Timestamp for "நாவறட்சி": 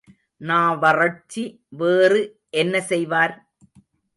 0.41-1.43